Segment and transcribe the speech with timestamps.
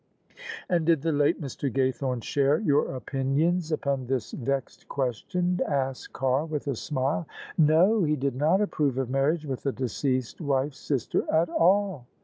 [0.67, 1.71] "And did the late Mr.
[1.71, 7.27] Gasrthome share you opinions upon this vexed question?" asked Carr with a smile.
[7.55, 12.07] "No: he did not approve of marriage with a deceased wife's sister at all."